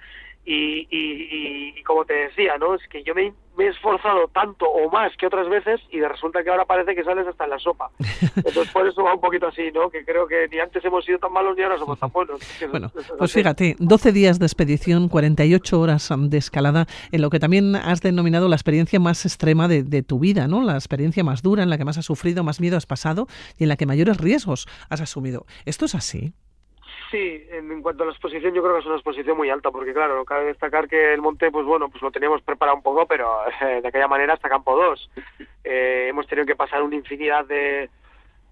y, 0.45 0.87
y, 0.91 1.83
como 1.83 2.05
te 2.05 2.15
decía, 2.15 2.57
¿no? 2.59 2.75
Es 2.75 2.87
que 2.89 3.03
yo 3.03 3.15
me, 3.15 3.33
he 3.59 3.69
esforzado 3.69 4.29
tanto 4.29 4.67
o 4.67 4.91
más 4.91 5.17
que 5.17 5.27
otras 5.27 5.49
veces 5.49 5.81
y 5.91 6.01
resulta 6.01 6.43
que 6.43 6.51
ahora 6.51 6.65
parece 6.65 6.95
que 6.95 7.05
sales 7.05 7.27
hasta 7.27 7.45
en 7.45 7.51
la 7.51 7.59
sopa. 7.59 7.91
Entonces 8.37 8.71
por 8.73 8.87
eso 8.87 9.03
va 9.05 9.15
un 9.15 9.21
poquito 9.21 9.47
así, 9.47 9.71
¿no? 9.73 9.91
Que 9.91 10.05
creo 10.05 10.27
que 10.27 10.49
ni 10.51 10.59
antes 10.59 10.85
hemos 10.85 11.05
sido 11.05 11.19
tan 11.19 11.33
malos 11.33 11.57
ni 11.57 11.63
ahora 11.63 11.79
somos 11.79 11.99
tan 11.99 12.11
buenos. 12.11 12.41
Bueno, 12.71 12.91
pues 13.19 13.33
fíjate, 13.33 13.77
12 13.79 14.13
días 14.13 14.39
de 14.39 14.47
expedición, 14.47 15.09
48 15.09 15.81
horas 15.81 16.11
de 16.17 16.39
escalada, 16.39 16.87
en 17.13 17.23
lo 17.23 17.31
que 17.31 17.39
también 17.39 17.77
has 17.77 18.01
denominado 18.01 18.49
la 18.49 18.57
experiencia 18.57 18.99
más 18.99 19.25
extrema 19.25 19.69
de, 19.69 19.83
de 19.83 20.03
tu 20.03 20.19
vida, 20.19 20.49
¿no? 20.49 20.63
La 20.63 20.75
experiencia 20.75 21.23
más 21.23 21.43
dura, 21.43 21.63
en 21.63 21.71
la 21.71 21.79
que 21.79 21.85
más 21.85 21.99
has 21.99 22.07
sufrido, 22.07 22.45
más 22.45 22.61
miedo 22.61 22.77
has 22.77 22.87
pasado 22.87 23.27
y 23.59 23.65
en 23.65 23.69
la 23.69 23.77
que 23.77 23.87
mayores 23.87 24.19
riesgos 24.19 24.67
has 24.89 25.01
asumido. 25.01 25.47
¿Esto 25.65 25.85
es 25.85 25.95
así? 25.95 26.35
Sí, 27.11 27.47
en, 27.51 27.83
cuanto 27.83 28.03
a 28.03 28.07
la 28.07 28.13
exposición, 28.13 28.55
yo 28.55 28.63
creo 28.63 28.75
que 28.75 28.81
es 28.81 28.87
una 28.87 28.97
exposición 28.97 29.37
muy 29.37 29.51
alta, 29.51 29.71
porque 29.71 29.93
claro, 29.93 30.25
cabe 30.25 30.47
destacar 30.47 30.89
que 30.89 31.15
el 31.15 31.21
monte, 31.21 31.51
pues 31.51 31.65
bueno, 31.65 31.89
pues 31.89 32.03
lo 32.03 32.11
teníamos 32.11 32.43
preparado 32.43 32.77
un 32.77 32.83
poco, 32.83 33.07
pero 33.07 33.41
eh, 33.61 33.81
de 33.81 33.89
aquella 33.89 34.09
manera 34.09 34.35
hasta 34.35 34.49
campo 34.49 34.77
2. 34.77 35.11
Eh, 35.65 36.07
hemos 36.09 36.27
tenido 36.27 36.47
que 36.47 36.57
pasar 36.57 36.83
una 36.83 36.97
infinidad 36.97 37.45
de, 37.47 37.89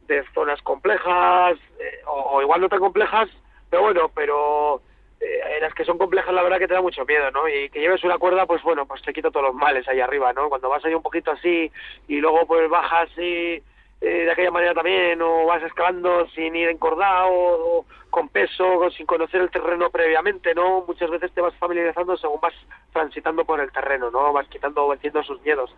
de 0.07 0.25
zonas 0.35 0.63
complejas, 0.63 1.59
eh, 1.81 2.01
o, 2.07 2.41
igual 2.41 2.61
no 2.61 2.69
tan 2.69 2.81
complejas, 2.81 3.29
pero 3.69 3.83
bueno, 3.83 4.11
pero 4.15 4.83
en 5.21 5.61
las 5.63 5.73
que 5.75 5.85
son 5.85 5.99
complejas 5.99 6.35
la 6.35 6.43
verdad 6.43 6.59
que 6.59 6.67
te 6.67 6.75
da 6.75 6.83
mucho 6.83 7.05
miedo, 7.05 7.31
¿no? 7.31 7.49
Y 7.49 7.71
que 7.71 7.79
lleves 7.79 8.03
una 8.03 8.19
cuerda, 8.19 8.45
pues 8.45 8.61
bueno, 8.63 8.87
pues 8.87 9.03
te 9.03 9.13
quita 9.13 9.31
todos 9.31 9.47
los 9.47 9.55
males 9.55 9.87
ahí 9.87 10.01
arriba, 10.01 10.33
¿no? 10.33 10.49
Cuando 10.49 10.69
vas 10.69 10.85
ahí 10.85 10.95
un 10.95 11.03
poquito 11.03 11.31
así 11.31 11.71
y 12.09 12.17
luego 12.21 12.45
pues 12.47 12.69
bajas 12.69 13.09
y 13.17 13.63
eh, 14.03 14.25
de 14.25 14.33
aquella 14.33 14.51
manera 14.51 14.75
también, 14.75 15.23
o 15.23 15.47
vas 15.47 15.63
escalando 15.63 16.27
sin 16.35 16.57
ir 16.57 16.69
encordado, 16.69 17.29
o, 17.31 17.87
con 18.11 18.29
peso, 18.29 18.81
o 18.81 18.91
sin 18.91 19.07
conocer 19.07 19.41
el 19.41 19.51
terreno 19.51 19.91
previamente, 19.91 20.55
¿no? 20.57 20.85
Muchas 20.87 21.09
veces 21.09 21.31
te 21.33 21.41
vas 21.41 21.55
familiarizando 21.55 22.17
según 22.17 22.41
vas 22.41 22.53
transitando 22.93 23.45
por 23.45 23.61
el 23.61 23.71
terreno, 23.71 24.11
¿no? 24.11 24.33
Vas 24.33 24.49
quitando, 24.49 24.89
venciendo 24.89 25.23
sus 25.23 25.41
miedos. 25.43 25.73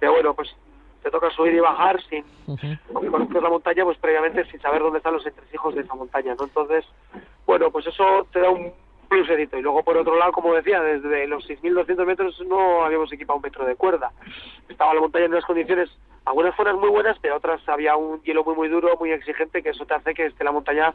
Pero 0.00 0.12
bueno, 0.12 0.32
pues 0.32 0.56
te 1.02 1.10
toca 1.10 1.30
subir 1.30 1.52
y 1.52 1.60
bajar 1.60 2.02
sin, 2.04 2.24
aunque 2.94 3.10
conozcas 3.10 3.42
la 3.42 3.50
montaña, 3.50 3.84
pues 3.84 3.98
previamente 3.98 4.46
sin 4.46 4.60
saber 4.60 4.80
dónde 4.80 4.98
están 4.98 5.12
los 5.12 5.26
entresijos 5.26 5.74
de 5.74 5.82
esa 5.82 5.94
montaña, 5.94 6.34
¿no? 6.34 6.44
Entonces, 6.44 6.86
bueno, 7.44 7.70
pues 7.70 7.86
eso 7.86 8.26
te 8.32 8.40
da 8.40 8.48
un 8.48 8.72
pluserito. 9.06 9.58
Y 9.58 9.62
luego, 9.62 9.82
por 9.82 9.96
otro 9.96 10.16
lado, 10.16 10.32
como 10.32 10.54
decía, 10.54 10.80
desde 10.82 11.26
los 11.26 11.48
6.200 11.48 12.06
metros 12.06 12.40
no 12.46 12.84
habíamos 12.84 13.12
equipado 13.12 13.38
un 13.38 13.42
metro 13.42 13.64
de 13.64 13.76
cuerda. 13.76 14.12
Estaba 14.68 14.94
la 14.94 15.00
montaña 15.00 15.26
en 15.26 15.32
unas 15.32 15.44
condiciones 15.44 15.90
algunas 16.26 16.56
fueron 16.56 16.80
muy 16.80 16.90
buenas, 16.90 17.16
pero 17.20 17.36
otras 17.36 17.66
había 17.68 17.94
un 17.94 18.20
hielo 18.22 18.42
muy 18.42 18.56
muy 18.56 18.68
duro, 18.68 18.96
muy 18.98 19.12
exigente, 19.12 19.62
que 19.62 19.70
eso 19.70 19.86
te 19.86 19.94
hace 19.94 20.12
que 20.12 20.26
esté 20.26 20.42
la 20.42 20.50
montaña, 20.50 20.92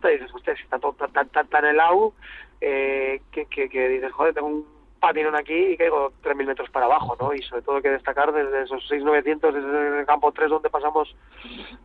te 0.00 0.08
dices, 0.10 0.32
usted 0.34 0.52
está 0.62 0.78
todo 0.78 0.92
tan, 0.92 1.30
tan, 1.30 1.48
tan 1.48 1.64
helado, 1.64 2.12
eh, 2.60 3.22
que, 3.32 3.46
que, 3.46 3.70
que, 3.70 3.88
dices, 3.88 4.12
joder, 4.12 4.34
tengo 4.34 4.48
un 4.48 4.66
patinón 5.00 5.36
aquí 5.36 5.54
y 5.54 5.76
caigo 5.78 6.12
3.000 6.22 6.46
metros 6.46 6.68
para 6.68 6.84
abajo, 6.84 7.16
¿no? 7.18 7.32
Y 7.32 7.40
sobre 7.42 7.62
todo 7.62 7.76
hay 7.76 7.82
que 7.82 7.90
destacar 7.90 8.30
desde 8.32 8.64
esos 8.64 8.86
6.900, 8.90 9.52
desde 9.52 10.00
el 10.00 10.06
campo 10.06 10.30
3 10.32 10.50
donde 10.50 10.68
pasamos, 10.68 11.16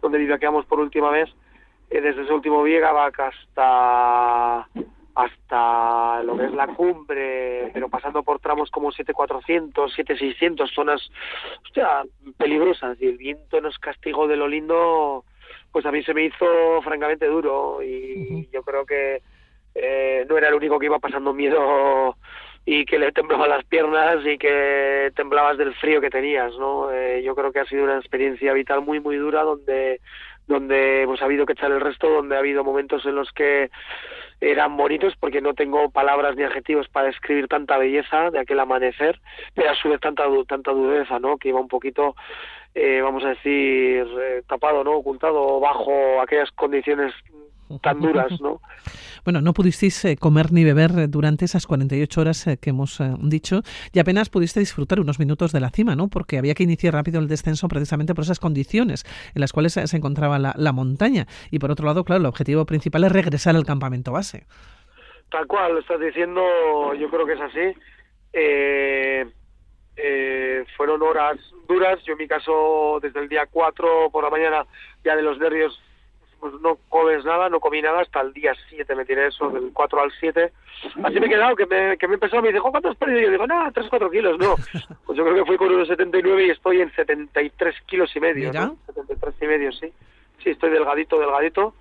donde 0.02 0.18
vivaqueamos 0.18 0.66
por 0.66 0.82
última 0.82 1.10
vez, 1.10 1.30
eh, 1.90 2.02
desde 2.02 2.24
ese 2.24 2.34
último 2.34 2.64
Viegabac 2.64 3.18
hasta 3.18 4.68
hasta 5.20 6.24
lo 6.24 6.38
que 6.38 6.46
es 6.46 6.54
la 6.54 6.68
cumbre, 6.68 7.72
pero 7.74 7.90
pasando 7.90 8.24
por 8.24 8.40
tramos 8.40 8.72
como 8.72 8.92
7400, 8.92 9.94
7600, 9.94 10.72
zonas 10.74 11.02
hostia, 11.66 12.04
peligrosas 12.38 12.98
y 13.02 13.08
el 13.08 13.18
viento 13.18 13.60
nos 13.60 13.78
castigó 13.80 14.28
de 14.28 14.38
lo 14.38 14.48
lindo, 14.48 15.26
pues 15.74 15.86
a 15.86 15.92
mí 15.92 16.02
se 16.04 16.14
me 16.14 16.24
hizo 16.24 16.82
francamente 16.84 17.26
duro 17.26 17.84
y 17.84 18.48
yo 18.54 18.64
creo 18.64 18.86
que 18.86 19.22
eh, 19.76 20.26
no 20.30 20.38
era 20.38 20.48
el 20.48 20.56
único 20.56 20.80
que 20.80 20.86
iba 20.86 21.00
pasando 21.00 21.34
miedo 21.34 22.16
y 22.66 22.86
que 22.86 23.00
le 23.00 23.12
temblaban 23.12 23.50
las 23.50 23.66
piernas 23.66 24.26
y 24.26 24.38
que 24.38 25.12
temblabas 25.16 25.58
del 25.58 25.74
frío 25.76 26.02
que 26.02 26.10
tenías, 26.10 26.54
¿no? 26.58 26.92
Eh, 26.92 27.24
yo 27.24 27.36
creo 27.36 27.52
que 27.52 27.60
ha 27.60 27.66
sido 27.66 27.84
una 27.84 27.98
experiencia 27.98 28.54
vital 28.54 28.82
muy 28.82 29.00
muy 29.00 29.18
dura 29.18 29.44
donde 29.44 30.00
donde 30.50 31.08
ha 31.22 31.26
habido 31.26 31.46
que 31.46 31.54
echar 31.54 31.72
el 31.72 31.80
resto, 31.80 32.10
donde 32.10 32.36
ha 32.36 32.40
habido 32.40 32.64
momentos 32.64 33.06
en 33.06 33.16
los 33.16 33.32
que 33.32 33.70
eran 34.42 34.76
bonitos 34.78 35.14
porque 35.20 35.42
no 35.42 35.54
tengo 35.54 35.92
palabras 35.92 36.36
ni 36.36 36.44
adjetivos 36.44 36.88
para 36.90 37.08
describir 37.08 37.48
tanta 37.48 37.78
belleza 37.78 38.32
de 38.32 38.40
aquel 38.40 38.60
amanecer, 38.60 39.20
pero 39.54 39.70
a 39.70 39.76
su 39.76 39.90
vez 39.90 40.00
tanta 40.00 40.24
tanta 40.48 40.72
dureza, 40.72 41.20
¿no? 41.20 41.38
Que 41.38 41.50
iba 41.50 41.60
un 41.60 41.68
poquito, 41.68 42.16
eh, 42.74 43.00
vamos 43.02 43.24
a 43.26 43.30
decir, 43.30 44.08
eh, 44.22 44.42
tapado, 44.48 44.84
¿no? 44.84 44.94
Ocultado 44.94 45.60
bajo 45.60 46.20
aquellas 46.20 46.50
condiciones 46.52 47.14
tan 47.78 48.00
duras, 48.00 48.32
¿no? 48.42 48.60
Bueno, 49.26 49.42
no 49.42 49.54
pudisteis 49.54 50.06
eh, 50.06 50.18
comer 50.18 50.52
ni 50.52 50.64
beber 50.64 50.92
eh, 50.98 51.08
durante 51.08 51.46
esas 51.46 51.68
48 51.68 52.22
horas 52.22 52.48
eh, 52.48 52.58
que 52.58 52.72
hemos 52.72 53.00
dicho 53.20 53.62
y 53.94 54.00
apenas 54.00 54.30
pudiste 54.30 54.62
disfrutar 54.62 55.00
unos 55.00 55.20
minutos 55.20 55.52
de 55.52 55.60
la 55.60 55.70
cima, 55.70 55.96
¿no? 55.96 56.08
Porque 56.08 56.38
había 56.38 56.56
que 56.56 56.64
iniciar 56.64 56.94
rápido 56.94 57.20
el 57.20 57.28
descenso 57.28 57.68
precisamente 57.68 58.16
por 58.16 58.24
esas 58.24 58.40
condiciones 58.40 59.04
en 59.36 59.42
las 59.42 59.52
cuales 59.52 59.74
se 59.74 59.98
encontraba 59.98 60.40
la, 60.40 60.72
montaña. 60.72 61.28
Y 61.52 61.60
por 61.60 61.70
otro 61.70 61.86
lado, 61.86 62.04
claro, 62.04 62.22
el 62.22 62.26
objetivo 62.28 62.66
principal 62.66 63.04
es 63.04 63.12
regresar 63.12 63.56
al 63.56 63.66
campamento 63.66 64.12
base. 64.12 64.46
Tal 65.30 65.46
cual, 65.46 65.74
lo 65.74 65.80
estás 65.80 66.00
diciendo, 66.00 66.42
yo 66.94 67.10
creo 67.10 67.26
que 67.26 67.34
es 67.34 67.42
así. 67.42 67.74
fueron 70.78 71.02
horas 71.02 71.38
duras, 71.68 72.00
yo 72.06 72.14
en 72.14 72.20
mi 72.20 72.28
caso 72.28 73.00
desde 73.02 73.20
el 73.20 73.30
día 73.30 73.46
4 73.46 74.10
por 74.12 74.24
la 74.24 74.30
mañana 74.30 74.66
ya 75.04 75.16
de 75.16 75.22
los 75.22 75.38
nervios 75.38 75.80
pues 76.40 76.54
no 76.62 76.78
comes 76.90 77.24
nada, 77.26 77.50
no 77.50 77.60
comí 77.60 77.82
nada 77.82 78.02
hasta 78.02 78.22
el 78.22 78.34
día 78.34 78.54
7, 78.70 78.96
me 78.96 79.06
tiré 79.06 79.28
eso, 79.28 79.50
del 79.50 79.72
4 79.74 80.02
al 80.02 80.12
7. 80.20 80.52
Así 81.04 81.20
me 81.20 81.26
he 81.26 81.30
quedado, 81.30 81.56
que 81.56 81.66
me, 81.66 81.98
que 81.98 82.08
me 82.08 82.16
empezó, 82.16 82.42
me 82.42 82.52
dijo, 82.52 82.72
¿cuánto 82.72 82.90
has 82.90 82.98
perdido? 82.98 83.20
Y 83.20 83.24
yo 83.24 83.32
digo, 83.32 83.48
nada, 83.48 83.72
3 83.72 83.88
4 83.90 84.10
kilos, 84.10 84.40
no. 84.40 84.56
Pues 85.06 85.18
yo 85.18 85.24
creo 85.26 85.36
que 85.36 85.46
fui 85.46 85.58
con 85.58 85.74
unos 85.74 85.88
79 85.88 86.46
y 86.46 86.50
estoy 86.52 86.82
en 86.82 86.92
73 86.94 87.76
kilos 87.88 88.16
y 88.16 88.20
medio, 88.20 88.54
¿no? 88.54 88.78
73 88.86 89.36
y 89.42 89.48
medio, 89.48 89.72
sí. 89.72 89.92
Sí, 90.44 90.52
estoy 90.52 90.70
delgadito, 90.70 91.20
delgadito. 91.20 91.74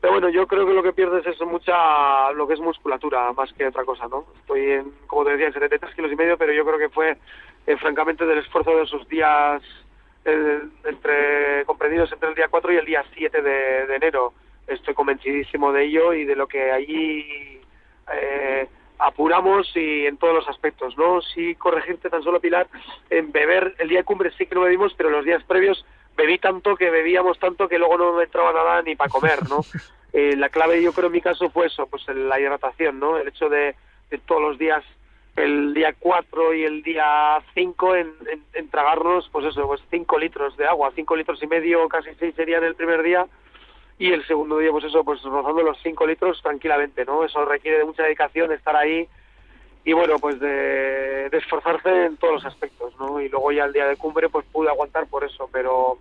pero 0.00 0.14
bueno, 0.14 0.28
yo 0.28 0.46
creo 0.46 0.66
que 0.66 0.72
lo 0.72 0.82
que 0.82 0.92
pierdes 0.92 1.26
es 1.26 1.40
mucha, 1.42 2.32
lo 2.32 2.46
que 2.46 2.54
es 2.54 2.60
musculatura, 2.60 3.32
más 3.32 3.52
que 3.52 3.66
otra 3.66 3.84
cosa, 3.84 4.06
¿no? 4.08 4.24
Estoy 4.40 4.70
en, 4.70 4.92
como 5.06 5.24
te 5.24 5.32
decía, 5.32 5.48
en 5.48 5.52
73 5.52 5.94
kilos 5.94 6.12
y 6.12 6.16
medio, 6.16 6.38
pero 6.38 6.52
yo 6.52 6.64
creo 6.64 6.78
que 6.78 6.88
fue, 6.88 7.18
eh, 7.66 7.76
francamente, 7.76 8.24
del 8.24 8.38
esfuerzo 8.38 8.70
de 8.76 8.84
esos 8.84 9.06
días, 9.08 9.62
eh, 10.26 10.60
entre 10.84 11.64
comprendidos 11.64 12.12
entre 12.12 12.28
el 12.28 12.34
día 12.34 12.48
4 12.48 12.72
y 12.72 12.76
el 12.76 12.84
día 12.84 13.04
7 13.14 13.42
de, 13.42 13.86
de 13.86 13.96
enero. 13.96 14.32
Estoy 14.66 14.94
convencidísimo 14.94 15.72
de 15.72 15.84
ello 15.84 16.12
y 16.12 16.24
de 16.24 16.34
lo 16.34 16.48
que 16.48 16.72
allí 16.72 17.60
eh, 18.12 18.68
apuramos 18.98 19.70
y 19.76 20.06
en 20.06 20.16
todos 20.16 20.34
los 20.34 20.48
aspectos, 20.48 20.96
¿no? 20.96 21.20
Sí 21.22 21.54
corregirte 21.54 22.10
tan 22.10 22.22
solo, 22.22 22.40
Pilar, 22.40 22.66
en 23.10 23.30
beber, 23.32 23.74
el 23.78 23.88
día 23.88 23.98
de 23.98 24.04
cumbre 24.04 24.32
sí 24.36 24.46
que 24.46 24.54
no 24.54 24.62
bebimos, 24.62 24.94
pero 24.94 25.10
los 25.10 25.24
días 25.24 25.42
previos 25.44 25.84
bebí 26.16 26.38
tanto 26.38 26.76
que 26.76 26.90
bebíamos 26.90 27.38
tanto 27.38 27.68
que 27.68 27.78
luego 27.78 27.98
no 27.98 28.12
me 28.14 28.24
entraba 28.24 28.52
nada 28.52 28.82
ni 28.82 28.96
para 28.96 29.10
comer, 29.10 29.48
¿no? 29.48 29.60
Eh, 30.12 30.34
la 30.34 30.48
clave 30.48 30.80
yo 30.80 30.94
creo 30.94 31.08
en 31.08 31.12
mi 31.12 31.20
caso 31.20 31.50
fue 31.50 31.66
eso, 31.66 31.86
pues 31.88 32.06
la 32.08 32.40
hidratación, 32.40 32.98
¿no? 32.98 33.18
El 33.18 33.28
hecho 33.28 33.50
de, 33.50 33.74
de 34.08 34.16
todos 34.18 34.40
los 34.40 34.56
días, 34.56 34.82
el 35.36 35.74
día 35.74 35.94
4 35.98 36.54
y 36.54 36.64
el 36.64 36.82
día 36.82 37.38
5 37.54 37.96
en, 37.96 38.12
en, 38.54 38.68
tragarnos, 38.70 39.28
pues 39.30 39.46
eso, 39.46 39.66
pues 39.66 39.80
5 39.90 40.18
litros 40.18 40.56
de 40.56 40.66
agua, 40.66 40.92
5 40.94 41.16
litros 41.16 41.42
y 41.42 41.46
medio, 41.46 41.88
casi 41.88 42.10
6 42.18 42.34
serían 42.34 42.64
el 42.64 42.74
primer 42.74 43.02
día, 43.02 43.26
y 43.98 44.12
el 44.12 44.26
segundo 44.26 44.58
día, 44.58 44.70
pues 44.70 44.84
eso, 44.84 45.04
pues 45.04 45.22
rozando 45.22 45.62
los 45.62 45.78
5 45.82 46.06
litros 46.06 46.40
tranquilamente, 46.42 47.04
¿no? 47.04 47.24
Eso 47.24 47.44
requiere 47.44 47.78
de 47.78 47.84
mucha 47.84 48.02
dedicación, 48.02 48.52
estar 48.52 48.76
ahí 48.76 49.08
y 49.84 49.92
bueno, 49.92 50.18
pues 50.18 50.40
de, 50.40 51.28
de, 51.30 51.38
esforzarse 51.38 52.06
en 52.06 52.16
todos 52.16 52.34
los 52.34 52.44
aspectos, 52.44 52.92
¿no? 52.98 53.20
Y 53.20 53.28
luego 53.28 53.52
ya 53.52 53.66
el 53.66 53.72
día 53.72 53.86
de 53.86 53.96
cumbre, 53.96 54.28
pues 54.28 54.44
pude 54.50 54.68
aguantar 54.68 55.06
por 55.06 55.22
eso, 55.22 55.48
pero 55.52 55.98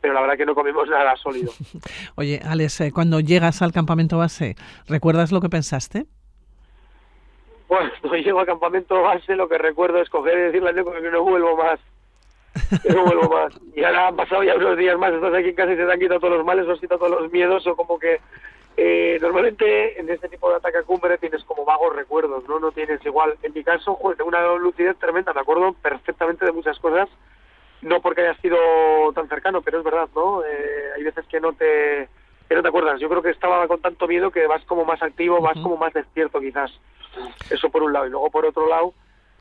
pero 0.00 0.14
la 0.14 0.20
verdad 0.20 0.36
que 0.36 0.46
no 0.46 0.54
comimos 0.54 0.88
nada 0.88 1.16
sólido. 1.16 1.52
Oye, 2.16 2.40
Alex, 2.44 2.80
eh, 2.80 2.92
cuando 2.92 3.20
llegas 3.20 3.62
al 3.62 3.72
campamento 3.72 4.18
base, 4.18 4.56
¿recuerdas 4.86 5.32
lo 5.32 5.40
que 5.40 5.48
pensaste? 5.48 6.06
Cuando 8.02 8.16
llego 8.16 8.40
al 8.40 8.46
campamento 8.46 9.02
base, 9.02 9.36
lo 9.36 9.48
que 9.48 9.58
recuerdo 9.58 10.00
es 10.00 10.10
coger 10.10 10.38
y 10.38 10.42
decirle 10.42 10.70
al 10.70 10.74
que 10.74 11.10
no 11.10 11.22
vuelvo 11.22 11.56
más 11.56 11.78
que 12.82 12.92
no 12.92 13.04
vuelvo 13.04 13.28
más. 13.28 13.52
Y 13.74 13.84
ahora 13.84 14.08
han 14.08 14.16
pasado 14.16 14.42
ya 14.42 14.56
unos 14.56 14.76
días 14.76 14.98
más, 14.98 15.12
estás 15.12 15.34
aquí 15.34 15.50
en 15.50 15.54
casa 15.54 15.72
y 15.72 15.76
se 15.76 15.86
te 15.86 15.92
han 15.92 15.98
quitado 15.98 16.20
todos 16.20 16.36
los 16.38 16.46
males, 16.46 16.66
se 16.66 16.72
han 16.72 16.78
quitado 16.78 16.98
todos 16.98 17.22
los 17.22 17.32
miedos, 17.32 17.66
o 17.66 17.76
como 17.76 17.98
que 17.98 18.20
eh, 18.76 19.18
normalmente 19.20 19.98
en 20.00 20.08
este 20.08 20.28
tipo 20.28 20.50
de 20.50 20.56
ataque 20.56 20.78
a 20.78 20.82
cumbre 20.82 21.18
tienes 21.18 21.42
como 21.44 21.64
vagos 21.64 21.94
recuerdos, 21.94 22.48
¿no? 22.48 22.58
No 22.58 22.72
tienes 22.72 23.04
igual. 23.04 23.36
En 23.42 23.52
mi 23.52 23.64
caso, 23.64 23.94
joder, 23.94 24.16
tengo 24.16 24.28
una 24.28 24.54
lucidez 24.56 24.96
tremenda, 24.98 25.32
me 25.32 25.40
acuerdo 25.40 25.72
perfectamente 25.74 26.44
de 26.44 26.52
muchas 26.52 26.78
cosas, 26.78 27.08
no 27.82 28.00
porque 28.00 28.22
haya 28.22 28.40
sido 28.40 28.58
tan 29.14 29.28
cercano, 29.28 29.62
pero 29.62 29.78
es 29.78 29.84
verdad, 29.84 30.08
¿no? 30.14 30.42
Eh, 30.44 30.90
hay 30.96 31.02
veces 31.02 31.26
que 31.26 31.40
no 31.40 31.52
te 31.52 32.08
que 32.48 32.54
no 32.54 32.62
te 32.62 32.68
acuerdas. 32.68 33.00
Yo 33.00 33.08
creo 33.08 33.22
que 33.22 33.30
estaba 33.30 33.66
con 33.68 33.80
tanto 33.80 34.08
miedo 34.08 34.30
que 34.30 34.46
vas 34.46 34.64
como 34.64 34.84
más 34.84 35.02
activo, 35.02 35.40
vas 35.40 35.58
como 35.60 35.76
más 35.76 35.92
despierto 35.92 36.40
quizás. 36.40 36.72
Eso 37.50 37.68
por 37.68 37.82
un 37.82 37.92
lado. 37.92 38.06
Y 38.06 38.10
luego 38.10 38.30
por 38.30 38.46
otro 38.46 38.68
lado, 38.68 38.94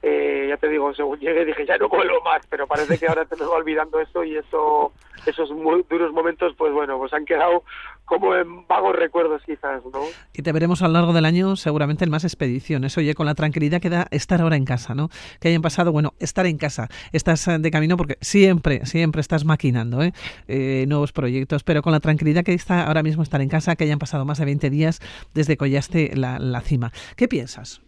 eh, 0.04 0.46
ya 0.50 0.58
te 0.58 0.70
digo, 0.70 0.94
según 0.94 1.20
llegué 1.20 1.44
dije, 1.44 1.66
ya 1.66 1.78
no 1.78 1.90
vuelo 1.90 2.22
más, 2.22 2.46
pero 2.50 2.68
parece 2.68 2.98
que 3.00 3.08
ahora 3.08 3.26
te 3.26 3.36
me 3.36 3.46
va 3.46 3.56
olvidando 3.56 4.00
eso 4.00 4.24
y 4.24 4.38
eso, 4.38 4.92
esos 5.26 5.50
muy 5.52 5.84
duros 5.90 6.14
momentos, 6.14 6.54
pues 6.56 6.72
bueno, 6.72 6.98
pues 7.00 7.14
han 7.14 7.26
quedado 7.26 7.64
como 8.06 8.36
en 8.36 8.68
vagos 8.68 8.96
recuerdos 8.96 9.42
quizás, 9.44 9.84
¿no? 9.92 10.02
Y 10.34 10.44
te 10.44 10.52
veremos 10.52 10.82
a 10.82 10.88
lo 10.88 10.94
largo 10.94 11.14
del 11.14 11.26
año 11.26 11.56
seguramente 11.56 12.06
en 12.06 12.12
más 12.12 12.24
expediciones, 12.24 12.96
oye, 12.98 13.16
con 13.16 13.26
la 13.26 13.34
tranquilidad 13.34 13.82
que 13.82 13.90
da 13.90 14.08
estar 14.12 14.40
ahora 14.40 14.56
en 14.56 14.66
casa, 14.66 14.94
¿no? 14.94 15.10
Que 15.42 15.50
hayan 15.50 15.64
pasado, 15.64 15.92
bueno, 15.92 16.14
estar 16.20 16.46
en 16.46 16.58
casa, 16.58 16.90
estás 17.12 17.50
de 17.60 17.72
camino 17.72 17.98
porque 17.98 18.18
siempre, 18.22 18.86
siempre 18.86 19.22
estás 19.22 19.46
maquinando, 19.46 20.04
¿eh? 20.04 20.14
eh 20.48 20.86
nuevos 20.88 21.12
proyectos, 21.12 21.64
pero 21.64 21.82
con 21.82 21.92
la 21.92 22.00
tranquilidad 22.00 22.44
que 22.44 22.54
está 22.54 22.86
ahora 22.86 23.02
mismo 23.02 23.24
estar 23.24 23.42
en 23.42 23.50
casa, 23.50 23.76
que 23.76 23.84
hayan 23.84 24.00
pasado 24.00 24.26
más 24.26 24.38
de 24.38 24.46
20 24.46 24.70
días 24.70 25.02
desde 25.34 25.54
que 25.54 25.58
collaste 25.58 26.12
la, 26.16 26.38
la 26.38 26.62
cima. 26.62 26.92
¿Qué 27.16 27.28
piensas? 27.28 27.82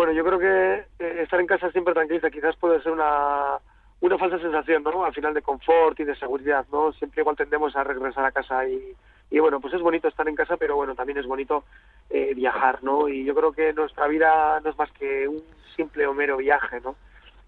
Bueno, 0.00 0.14
yo 0.14 0.24
creo 0.24 0.38
que 0.38 1.04
eh, 1.04 1.22
estar 1.24 1.38
en 1.40 1.46
casa 1.46 1.70
siempre 1.72 1.92
tranquiliza, 1.92 2.30
quizás 2.30 2.56
puede 2.56 2.80
ser 2.82 2.90
una, 2.90 3.58
una 4.00 4.16
falsa 4.16 4.38
sensación, 4.38 4.82
¿no? 4.82 5.04
Al 5.04 5.12
final 5.12 5.34
de 5.34 5.42
confort 5.42 6.00
y 6.00 6.04
de 6.04 6.16
seguridad, 6.16 6.64
¿no? 6.72 6.90
Siempre 6.94 7.20
igual 7.20 7.36
tendemos 7.36 7.76
a 7.76 7.84
regresar 7.84 8.24
a 8.24 8.32
casa 8.32 8.66
y, 8.66 8.94
y 9.30 9.38
bueno, 9.40 9.60
pues 9.60 9.74
es 9.74 9.82
bonito 9.82 10.08
estar 10.08 10.26
en 10.26 10.36
casa, 10.36 10.56
pero 10.56 10.74
bueno, 10.74 10.94
también 10.94 11.18
es 11.18 11.26
bonito 11.26 11.64
eh, 12.08 12.32
viajar, 12.34 12.82
¿no? 12.82 13.10
Y 13.10 13.26
yo 13.26 13.34
creo 13.34 13.52
que 13.52 13.74
nuestra 13.74 14.06
vida 14.08 14.58
no 14.64 14.70
es 14.70 14.78
más 14.78 14.90
que 14.92 15.28
un 15.28 15.42
simple 15.76 16.06
o 16.06 16.14
mero 16.14 16.38
viaje, 16.38 16.80
¿no? 16.80 16.96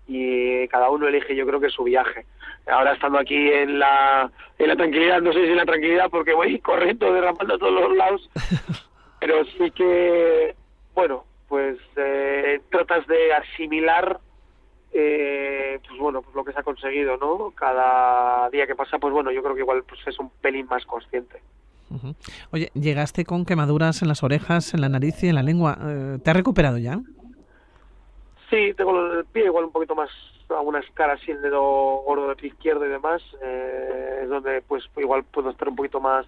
Y 0.06 0.68
cada 0.68 0.90
uno 0.90 1.09
elige, 1.09 1.35
yo 1.35 1.47
creo 1.47 1.59
que 1.59 1.71
su 1.71 1.85
viaje. 1.85 2.26
Ahora 2.66 2.92
estando 2.92 3.18
aquí 3.18 3.50
en 3.50 3.78
la, 3.78 4.30
en 4.59 4.68
la 4.68 4.76
tranquilidad, 4.76 5.23
no 5.23 5.32
sé 5.32 5.42
si 5.47 5.52
en 5.52 5.56
la 5.56 5.64
tranquilidad 5.64 6.11
porque 6.11 6.35
voy 6.35 6.59
corriendo, 6.59 7.14
derramando 7.14 7.54
a 7.54 7.59
todos 7.59 7.80
los 7.80 7.97
lados, 7.97 8.30
pero 9.21 9.42
sí 9.56 9.71
que, 9.71 10.54
bueno, 10.94 11.25
pues 11.52 11.76
eh, 11.97 12.62
tratas 12.71 13.06
de 13.06 13.35
asimilar 13.35 14.18
eh, 14.90 15.78
pues 15.87 16.00
bueno 16.00 16.23
pues 16.23 16.35
lo 16.35 16.44
que 16.47 16.52
se 16.54 16.61
ha 16.61 16.62
conseguido 16.62 17.18
no 17.18 17.50
cada 17.50 18.49
día 18.49 18.66
que 18.66 18.75
pasa 18.75 18.99
pues 18.99 19.12
bueno 19.12 19.30
yo 19.30 19.42
creo 19.42 19.54
que 19.54 19.61
igual 19.61 19.85
pues 19.87 20.00
es 20.06 20.18
un 20.18 20.30
pelín 20.40 20.64
más 20.64 20.87
consciente 20.87 21.42
Oye, 22.52 22.71
llegaste 22.73 23.26
con 23.26 23.44
quemaduras 23.44 24.00
en 24.00 24.09
las 24.09 24.23
orejas, 24.23 24.73
en 24.73 24.80
la 24.80 24.88
nariz 24.88 25.23
y 25.23 25.28
en 25.28 25.35
la 25.35 25.42
lengua. 25.42 25.76
Eh, 25.78 26.18
¿Te 26.25 26.30
has 26.30 26.37
recuperado 26.38 26.78
ya? 26.78 26.99
Sí, 28.49 28.73
tengo 28.78 28.99
el 29.12 29.26
pie 29.26 29.44
igual 29.44 29.66
un 29.66 29.73
poquito 29.73 29.94
más, 29.94 30.09
algunas 30.49 30.87
caras 30.94 31.21
y 31.28 31.32
el 31.32 31.42
dedo 31.42 31.61
gordo 31.61 32.28
del 32.28 32.37
pie 32.37 32.49
izquierdo 32.49 32.87
y 32.87 32.88
demás. 32.88 33.21
Eh, 33.42 34.21
es 34.23 34.28
donde 34.30 34.62
pues 34.62 34.85
igual 34.97 35.25
puedo 35.25 35.50
estar 35.50 35.68
un 35.68 35.76
poquito 35.76 36.00
más, 36.00 36.25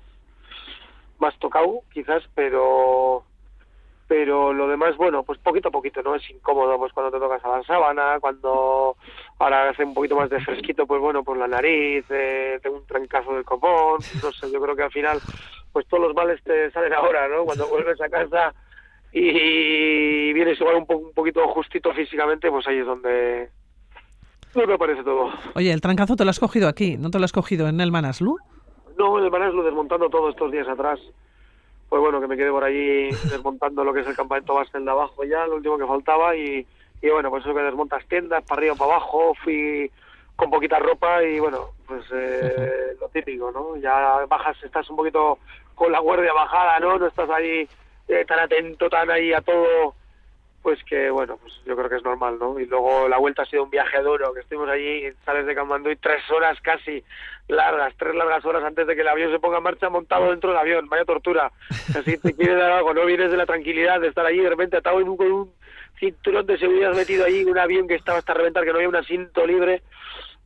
más 1.18 1.34
tocado, 1.38 1.80
quizás, 1.94 2.22
pero 2.34 3.24
pero 4.06 4.52
lo 4.52 4.68
demás, 4.68 4.96
bueno, 4.96 5.22
pues 5.22 5.38
poquito 5.38 5.68
a 5.68 5.72
poquito, 5.72 6.02
¿no? 6.02 6.14
Es 6.14 6.28
incómodo, 6.30 6.78
pues 6.78 6.92
cuando 6.92 7.10
te 7.10 7.18
tocas 7.18 7.44
a 7.44 7.58
la 7.58 7.62
sábana, 7.62 8.18
cuando 8.20 8.96
ahora 9.38 9.70
hace 9.70 9.84
un 9.84 9.94
poquito 9.94 10.16
más 10.16 10.28
de 10.30 10.40
fresquito, 10.40 10.86
pues 10.86 11.00
bueno, 11.00 11.24
pues 11.24 11.38
la 11.38 11.48
nariz, 11.48 12.04
eh, 12.10 12.58
tengo 12.62 12.76
un 12.76 12.86
trancazo 12.86 13.34
del 13.34 13.44
copón, 13.44 14.00
no 14.22 14.32
sé, 14.32 14.50
yo 14.50 14.60
creo 14.60 14.76
que 14.76 14.82
al 14.82 14.92
final, 14.92 15.20
pues 15.72 15.86
todos 15.88 16.04
los 16.04 16.14
males 16.14 16.42
te 16.42 16.70
salen 16.70 16.92
ahora, 16.92 17.28
¿no? 17.28 17.44
Cuando 17.44 17.66
vuelves 17.68 18.00
a 18.00 18.08
casa 18.08 18.54
y 19.12 20.32
vienes 20.32 20.60
igual 20.60 20.76
un, 20.76 20.86
po 20.86 20.96
un 20.96 21.14
poquito 21.14 21.46
justito 21.48 21.92
físicamente, 21.94 22.50
pues 22.50 22.66
ahí 22.66 22.78
es 22.78 22.86
donde, 22.86 23.48
no 24.54 24.66
me 24.66 24.78
parece 24.78 25.02
todo. 25.02 25.30
Oye, 25.54 25.72
el 25.72 25.80
trancazo 25.80 26.16
te 26.16 26.24
lo 26.24 26.30
has 26.30 26.40
cogido 26.40 26.68
aquí, 26.68 26.96
¿no 26.98 27.10
te 27.10 27.18
lo 27.18 27.24
has 27.24 27.32
cogido 27.32 27.68
en 27.68 27.80
el 27.80 27.90
Manaslu? 27.90 28.36
No, 28.98 29.18
en 29.18 29.24
el 29.24 29.30
Manaslu, 29.30 29.62
desmontando 29.62 30.10
todo 30.10 30.28
estos 30.28 30.52
días 30.52 30.68
atrás 30.68 31.00
pues 31.88 32.00
bueno, 32.00 32.20
que 32.20 32.26
me 32.26 32.36
quedé 32.36 32.50
por 32.50 32.64
allí 32.64 33.10
desmontando 33.30 33.84
lo 33.84 33.92
que 33.92 34.00
es 34.00 34.06
el 34.06 34.16
campamento 34.16 34.54
base 34.54 34.78
de 34.78 34.90
abajo 34.90 35.24
ya, 35.24 35.46
lo 35.46 35.56
último 35.56 35.78
que 35.78 35.86
faltaba 35.86 36.36
y, 36.36 36.66
y 37.02 37.10
bueno, 37.10 37.30
pues 37.30 37.44
eso 37.44 37.54
que 37.54 37.62
desmontas 37.62 38.06
tiendas 38.08 38.42
para 38.44 38.60
arriba, 38.60 38.74
para 38.74 38.92
abajo, 38.92 39.34
fui 39.42 39.90
con 40.36 40.50
poquita 40.50 40.78
ropa 40.78 41.22
y 41.22 41.38
bueno, 41.38 41.70
pues 41.86 42.04
eh, 42.12 42.96
lo 43.00 43.08
típico, 43.08 43.52
¿no? 43.52 43.76
Ya 43.76 44.24
bajas, 44.28 44.56
estás 44.62 44.88
un 44.90 44.96
poquito 44.96 45.38
con 45.74 45.92
la 45.92 46.00
guardia 46.00 46.32
bajada, 46.32 46.80
¿no? 46.80 46.98
No 46.98 47.06
estás 47.06 47.30
ahí 47.30 47.68
eh, 48.08 48.24
tan 48.26 48.40
atento, 48.40 48.88
tan 48.88 49.10
ahí 49.10 49.32
a 49.32 49.40
todo 49.40 49.94
pues 50.64 50.82
que 50.84 51.10
bueno, 51.10 51.36
pues 51.36 51.52
yo 51.66 51.76
creo 51.76 51.90
que 51.90 51.96
es 51.96 52.02
normal, 52.02 52.38
¿no? 52.40 52.58
Y 52.58 52.64
luego 52.64 53.06
la 53.06 53.18
vuelta 53.18 53.42
ha 53.42 53.44
sido 53.44 53.64
un 53.64 53.70
viaje 53.70 54.00
duro, 54.00 54.32
que 54.32 54.40
estuvimos 54.40 54.70
allí, 54.70 55.04
sales 55.22 55.44
de 55.44 55.52
y 55.52 55.96
tres 55.96 56.22
horas 56.30 56.58
casi 56.62 57.04
largas, 57.48 57.92
tres 57.98 58.14
largas 58.14 58.42
horas 58.46 58.64
antes 58.64 58.86
de 58.86 58.94
que 58.94 59.02
el 59.02 59.08
avión 59.08 59.30
se 59.30 59.38
ponga 59.38 59.58
en 59.58 59.62
marcha 59.62 59.90
montado 59.90 60.30
dentro 60.30 60.48
del 60.48 60.58
avión, 60.58 60.88
vaya 60.88 61.04
tortura. 61.04 61.52
Así 61.94 62.16
te 62.16 62.32
quieres 62.32 62.56
dar 62.56 62.72
algo, 62.72 62.94
no 62.94 63.04
vienes 63.04 63.30
de 63.30 63.36
la 63.36 63.44
tranquilidad 63.44 64.00
de 64.00 64.08
estar 64.08 64.24
allí 64.24 64.38
de 64.38 64.48
repente 64.48 64.78
atado 64.78 65.00
en 65.00 65.08
un, 65.10 65.18
con 65.18 65.30
un 65.30 65.52
cinturón 66.00 66.46
de 66.46 66.56
seguridad 66.56 66.94
metido 66.94 67.26
allí, 67.26 67.44
un 67.44 67.58
avión 67.58 67.86
que 67.86 67.96
estaba 67.96 68.16
hasta 68.16 68.32
reventar, 68.32 68.64
que 68.64 68.70
no 68.70 68.76
había 68.76 68.88
un 68.88 68.96
asiento 68.96 69.46
libre, 69.46 69.82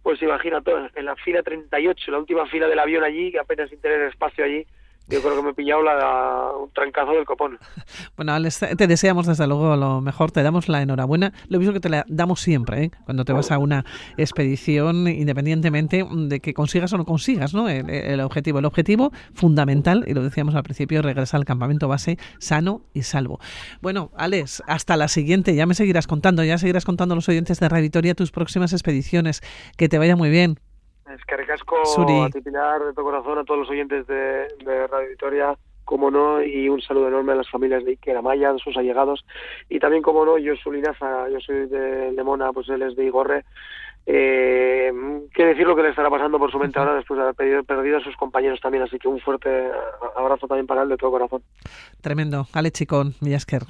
pues 0.02 0.20
imagínate, 0.20 0.72
en 0.96 1.04
la 1.04 1.14
fila 1.14 1.44
38, 1.44 2.10
la 2.10 2.18
última 2.18 2.44
fila 2.46 2.66
del 2.66 2.80
avión 2.80 3.04
allí, 3.04 3.30
que 3.30 3.38
apenas 3.38 3.70
sin 3.70 3.80
tener 3.80 4.02
espacio 4.02 4.44
allí, 4.44 4.66
yo 5.08 5.22
creo 5.22 5.36
que 5.36 5.42
me 5.42 5.50
he 5.50 5.54
pillado 5.54 5.82
la, 5.82 6.50
un 6.62 6.70
trancazo 6.72 7.12
del 7.12 7.24
copón. 7.24 7.58
Bueno, 8.16 8.32
Alex, 8.32 8.60
te 8.76 8.86
deseamos 8.86 9.26
desde 9.26 9.46
luego 9.46 9.76
lo 9.76 10.00
mejor, 10.00 10.32
te 10.32 10.42
damos 10.42 10.68
la 10.68 10.82
enhorabuena, 10.82 11.32
lo 11.48 11.58
mismo 11.58 11.72
que 11.72 11.80
te 11.80 11.88
la 11.88 12.04
damos 12.08 12.40
siempre, 12.40 12.84
¿eh? 12.84 12.90
cuando 13.04 13.24
te 13.24 13.32
vas 13.32 13.52
a 13.52 13.58
una 13.58 13.84
expedición, 14.16 15.06
independientemente 15.06 16.04
de 16.04 16.40
que 16.40 16.52
consigas 16.52 16.92
o 16.92 16.98
no 16.98 17.04
consigas 17.04 17.54
¿no? 17.54 17.68
El, 17.68 18.20
objetivo. 18.20 18.58
El 18.58 18.64
objetivo 18.64 19.12
fundamental, 19.34 20.04
y 20.06 20.14
lo 20.14 20.22
decíamos 20.22 20.54
al 20.54 20.64
principio, 20.64 21.00
regresar 21.02 21.38
al 21.38 21.44
campamento 21.44 21.86
base 21.86 22.18
sano 22.38 22.82
y 22.92 23.02
salvo. 23.02 23.38
Bueno, 23.80 24.10
Alex, 24.16 24.62
hasta 24.66 24.96
la 24.96 25.08
siguiente, 25.08 25.54
ya 25.54 25.66
me 25.66 25.74
seguirás 25.74 26.06
contando, 26.06 26.42
ya 26.42 26.58
seguirás 26.58 26.84
contando 26.84 27.14
a 27.14 27.16
los 27.16 27.28
oyentes 27.28 27.60
de 27.60 27.68
Radio 27.68 27.88
tus 28.14 28.30
próximas 28.30 28.72
expediciones. 28.72 29.42
Que 29.76 29.88
te 29.88 29.98
vaya 29.98 30.16
muy 30.16 30.30
bien. 30.30 30.58
Es 31.14 31.24
que 31.24 31.36
recasco 31.36 31.76
a 31.80 32.30
ti, 32.30 32.40
Pilar, 32.40 32.84
de 32.84 32.92
tu 32.92 33.02
corazón, 33.02 33.38
a 33.38 33.44
todos 33.44 33.60
los 33.60 33.70
oyentes 33.70 34.06
de, 34.06 34.48
de 34.64 34.86
Radio 34.86 35.08
Victoria, 35.08 35.58
como 35.84 36.10
no, 36.10 36.42
y 36.42 36.68
un 36.68 36.82
saludo 36.82 37.08
enorme 37.08 37.32
a 37.32 37.36
las 37.36 37.50
familias 37.50 37.84
de 37.84 37.92
Iker 37.92 38.16
Amaya, 38.16 38.52
de 38.52 38.58
sus 38.58 38.76
allegados, 38.76 39.24
y 39.70 39.78
también, 39.78 40.02
como 40.02 40.24
no, 40.24 40.36
yo 40.36 40.54
soy 40.56 40.76
Linaza, 40.76 41.28
yo 41.30 41.40
soy 41.40 41.66
de 41.66 42.12
Lemona, 42.12 42.52
pues 42.52 42.68
él 42.68 42.82
es 42.82 42.94
de 42.94 43.06
Igorre, 43.06 43.44
eh, 44.04 44.92
qué 45.34 45.44
decir 45.44 45.66
lo 45.66 45.74
que 45.76 45.82
le 45.82 45.90
estará 45.90 46.10
pasando 46.10 46.38
por 46.38 46.50
su 46.50 46.58
mente 46.58 46.78
ahora 46.78 46.94
después 46.94 47.16
de 47.16 47.24
haber 47.24 47.34
perdido, 47.34 47.64
perdido, 47.64 47.96
a 47.98 48.00
sus 48.02 48.16
compañeros 48.16 48.60
también, 48.60 48.82
así 48.82 48.98
que 48.98 49.08
un 49.08 49.20
fuerte 49.20 49.70
abrazo 50.16 50.46
también 50.46 50.66
para 50.66 50.82
él 50.82 50.88
de 50.90 50.96
todo 50.96 51.10
corazón. 51.10 51.42
Tremendo. 52.00 52.46
Ale 52.52 52.70
Chicón, 52.70 53.14
Villasker. 53.20 53.62